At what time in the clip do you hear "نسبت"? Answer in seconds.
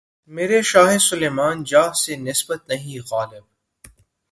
2.27-2.59